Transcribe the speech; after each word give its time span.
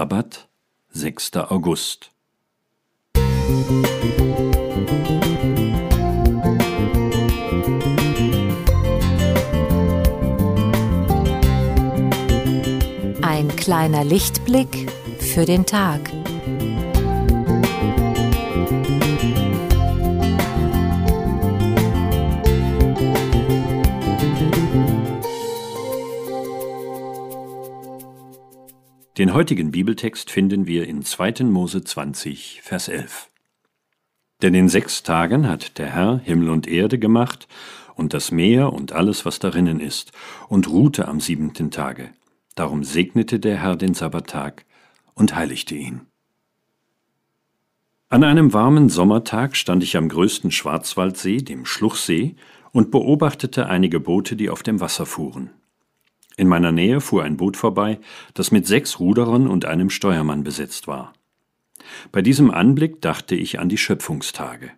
Sabbat, 0.00 0.48
6. 0.92 1.36
August. 1.50 2.10
Ein 13.20 13.54
kleiner 13.56 14.04
Lichtblick 14.04 14.90
für 15.18 15.44
den 15.44 15.66
Tag. 15.66 16.19
Den 29.18 29.34
heutigen 29.34 29.72
Bibeltext 29.72 30.30
finden 30.30 30.68
wir 30.68 30.86
in 30.86 31.02
2. 31.02 31.42
Mose 31.44 31.82
20, 31.82 32.60
Vers 32.62 32.86
11. 32.86 33.28
Denn 34.40 34.54
in 34.54 34.68
sechs 34.68 35.02
Tagen 35.02 35.48
hat 35.48 35.78
der 35.78 35.88
Herr 35.88 36.18
Himmel 36.18 36.48
und 36.48 36.68
Erde 36.68 36.96
gemacht 36.96 37.48
und 37.96 38.14
das 38.14 38.30
Meer 38.30 38.72
und 38.72 38.92
alles, 38.92 39.24
was 39.24 39.40
darinnen 39.40 39.80
ist, 39.80 40.12
und 40.48 40.68
ruhte 40.68 41.08
am 41.08 41.18
siebenten 41.18 41.72
Tage. 41.72 42.10
Darum 42.54 42.84
segnete 42.84 43.40
der 43.40 43.56
Herr 43.60 43.74
den 43.74 43.94
Sabbattag 43.94 44.64
und 45.14 45.34
heiligte 45.34 45.74
ihn. 45.74 46.02
An 48.10 48.22
einem 48.22 48.52
warmen 48.52 48.88
Sommertag 48.88 49.56
stand 49.56 49.82
ich 49.82 49.96
am 49.96 50.08
größten 50.08 50.52
Schwarzwaldsee, 50.52 51.38
dem 51.38 51.66
Schluchsee, 51.66 52.36
und 52.70 52.92
beobachtete 52.92 53.66
einige 53.66 53.98
Boote, 53.98 54.36
die 54.36 54.50
auf 54.50 54.62
dem 54.62 54.80
Wasser 54.80 55.04
fuhren. 55.04 55.50
In 56.36 56.48
meiner 56.48 56.72
Nähe 56.72 57.00
fuhr 57.00 57.24
ein 57.24 57.36
Boot 57.36 57.56
vorbei, 57.56 57.98
das 58.34 58.50
mit 58.50 58.66
sechs 58.66 58.98
Ruderern 58.98 59.46
und 59.46 59.64
einem 59.64 59.90
Steuermann 59.90 60.44
besetzt 60.44 60.86
war. 60.86 61.12
Bei 62.12 62.22
diesem 62.22 62.50
Anblick 62.50 63.00
dachte 63.00 63.34
ich 63.34 63.58
an 63.58 63.68
die 63.68 63.78
Schöpfungstage. 63.78 64.70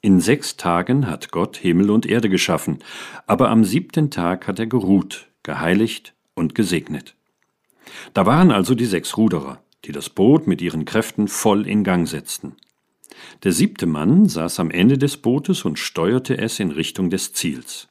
In 0.00 0.20
sechs 0.20 0.56
Tagen 0.56 1.06
hat 1.06 1.30
Gott 1.30 1.56
Himmel 1.56 1.90
und 1.90 2.06
Erde 2.06 2.28
geschaffen, 2.28 2.78
aber 3.26 3.50
am 3.50 3.64
siebten 3.64 4.10
Tag 4.10 4.46
hat 4.46 4.58
er 4.58 4.66
geruht, 4.66 5.28
geheiligt 5.42 6.14
und 6.34 6.54
gesegnet. 6.54 7.14
Da 8.12 8.26
waren 8.26 8.50
also 8.50 8.74
die 8.74 8.86
sechs 8.86 9.16
Ruderer, 9.16 9.62
die 9.84 9.92
das 9.92 10.10
Boot 10.10 10.46
mit 10.46 10.60
ihren 10.60 10.84
Kräften 10.84 11.28
voll 11.28 11.66
in 11.66 11.84
Gang 11.84 12.08
setzten. 12.08 12.56
Der 13.44 13.52
siebte 13.52 13.86
Mann 13.86 14.28
saß 14.28 14.60
am 14.60 14.70
Ende 14.70 14.98
des 14.98 15.16
Bootes 15.16 15.64
und 15.64 15.78
steuerte 15.78 16.36
es 16.36 16.60
in 16.60 16.70
Richtung 16.70 17.10
des 17.10 17.32
Ziels. 17.32 17.88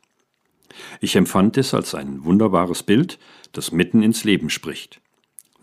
Ich 1.02 1.16
empfand 1.16 1.58
es 1.58 1.74
als 1.74 1.96
ein 1.96 2.24
wunderbares 2.24 2.84
Bild, 2.84 3.20
das 3.52 3.72
mitten 3.72 4.04
ins 4.04 4.24
Leben 4.24 4.50
spricht. 4.50 5.02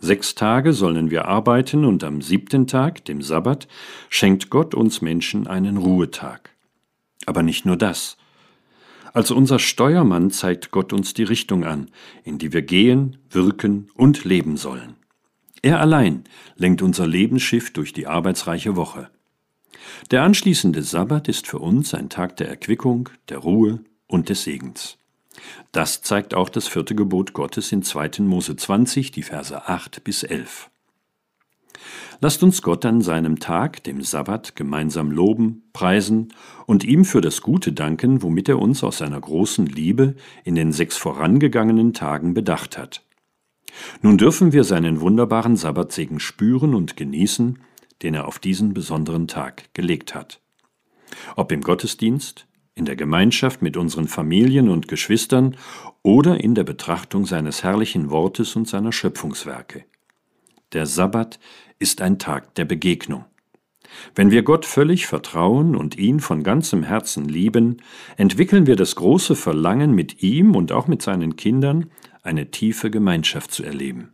Sechs 0.00 0.34
Tage 0.34 0.72
sollen 0.72 1.11
wir 1.11 1.27
arbeiten 1.27 1.84
und 1.84 2.05
am 2.05 2.22
siebten 2.22 2.66
Tag, 2.66 3.05
dem 3.05 3.20
Sabbat, 3.20 3.69
schenkt 4.08 4.48
Gott 4.48 4.75
uns 4.75 5.03
Menschen 5.03 5.47
einen 5.47 5.77
Ruhetag. 5.77 6.50
Aber 7.27 7.42
nicht 7.42 7.66
nur 7.66 7.77
das. 7.77 8.16
Als 9.12 9.31
unser 9.31 9.58
Steuermann 9.58 10.31
zeigt 10.31 10.70
Gott 10.70 10.92
uns 10.92 11.12
die 11.12 11.25
Richtung 11.25 11.64
an, 11.64 11.91
in 12.25 12.38
die 12.38 12.53
wir 12.53 12.62
gehen, 12.62 13.19
wirken 13.28 13.91
und 13.94 14.25
leben 14.25 14.56
sollen. 14.56 14.94
Er 15.62 15.81
allein 15.81 16.25
lenkt 16.56 16.81
unser 16.81 17.06
Lebensschiff 17.06 17.72
durch 17.72 17.92
die 17.92 18.06
arbeitsreiche 18.06 18.77
Woche. 18.77 19.11
Der 20.11 20.22
anschließende 20.22 20.83
Sabbat 20.83 21.28
ist 21.28 21.47
für 21.47 21.58
uns 21.58 21.92
ein 21.92 22.08
Tag 22.08 22.36
der 22.36 22.48
Erquickung, 22.48 23.11
der 23.28 23.38
Ruhe 23.38 23.81
und 24.06 24.28
des 24.28 24.44
Segens. 24.44 24.97
Das 25.72 26.02
zeigt 26.02 26.34
auch 26.34 26.48
das 26.48 26.69
vierte 26.69 26.94
Gebot 26.94 27.33
Gottes 27.33 27.72
in 27.72 27.83
2. 27.83 28.20
Mose 28.20 28.56
20, 28.56 29.10
die 29.10 29.22
Verse 29.22 29.69
8 29.69 30.02
bis 30.05 30.22
11. 30.22 30.70
Lasst 32.22 32.42
uns 32.42 32.60
Gott 32.60 32.84
an 32.84 33.00
seinem 33.00 33.38
Tag, 33.38 33.82
dem 33.84 34.02
Sabbat, 34.02 34.55
gemeinsam 34.55 35.10
loben, 35.10 35.62
preisen 35.72 36.34
und 36.66 36.84
ihm 36.84 37.06
für 37.06 37.22
das 37.22 37.41
Gute 37.41 37.72
danken, 37.72 38.22
womit 38.22 38.48
er 38.50 38.58
uns 38.58 38.84
aus 38.84 38.98
seiner 38.98 39.20
großen 39.20 39.65
Liebe 39.65 40.16
in 40.44 40.54
den 40.54 40.72
sechs 40.72 40.98
vorangegangenen 40.98 41.94
Tagen 41.94 42.34
bedacht 42.34 42.76
hat. 42.76 43.03
Nun 44.03 44.19
dürfen 44.19 44.53
wir 44.53 44.65
seinen 44.65 45.00
wunderbaren 45.00 45.56
Sabbatsegen 45.56 46.20
spüren 46.20 46.75
und 46.75 46.97
genießen, 46.97 47.59
den 48.03 48.15
er 48.15 48.26
auf 48.26 48.38
diesen 48.38 48.75
besonderen 48.75 49.26
Tag 49.26 49.72
gelegt 49.72 50.15
hat. 50.15 50.41
Ob 51.36 51.53
im 51.53 51.62
Gottesdienst, 51.62 52.47
in 52.75 52.84
der 52.84 52.97
Gemeinschaft 52.97 53.62
mit 53.62 53.76
unseren 53.76 54.08
Familien 54.08 54.69
und 54.69 54.88
Geschwistern 54.88 55.56
oder 56.03 56.41
in 56.41 56.54
der 56.54 56.64
Betrachtung 56.64 57.26
seines 57.26 57.62
herrlichen 57.62 58.10
Wortes 58.10 58.56
und 58.56 58.69
seiner 58.69 58.92
Schöpfungswerke. 58.92 59.84
Der 60.72 60.86
Sabbat 60.86 61.38
ist 61.78 62.00
ein 62.00 62.19
Tag 62.19 62.54
der 62.54 62.64
Begegnung. 62.64 63.25
Wenn 64.14 64.30
wir 64.30 64.42
Gott 64.42 64.66
völlig 64.66 65.06
vertrauen 65.06 65.75
und 65.75 65.98
ihn 65.98 66.20
von 66.20 66.44
ganzem 66.44 66.84
Herzen 66.84 67.28
lieben, 67.28 67.78
entwickeln 68.16 68.66
wir 68.66 68.76
das 68.76 68.94
große 68.94 69.34
Verlangen, 69.34 69.94
mit 69.94 70.22
ihm 70.22 70.54
und 70.54 70.70
auch 70.70 70.86
mit 70.86 71.03
seinen 71.03 71.34
Kindern 71.36 71.91
eine 72.22 72.50
tiefe 72.50 72.91
Gemeinschaft 72.91 73.50
zu 73.50 73.64
erleben. 73.64 74.12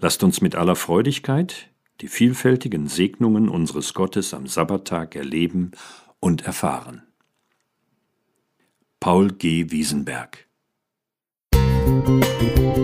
Lasst 0.00 0.22
uns 0.22 0.40
mit 0.40 0.54
aller 0.54 0.76
Freudigkeit 0.76 1.70
die 2.02 2.08
vielfältigen 2.08 2.88
Segnungen 2.88 3.48
unseres 3.48 3.94
Gottes 3.94 4.34
am 4.34 4.46
Sabbattag 4.46 5.16
erleben 5.16 5.70
und 6.20 6.42
erfahren. 6.42 7.05
Paul 9.00 9.30
G. 9.38 9.64
Wiesenberg 9.70 10.46
Musik 11.54 12.76